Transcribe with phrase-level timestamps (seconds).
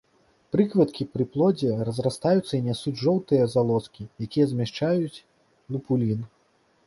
[0.53, 5.23] Прыкветкі пры плодзе разрастаюцца і нясуць жоўтыя залозкі, якія змяшчаюць
[5.77, 6.19] лупулін.